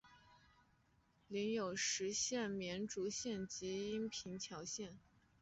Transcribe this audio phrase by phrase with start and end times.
[1.27, 4.97] 领有实县绵竹县及阴平侨县。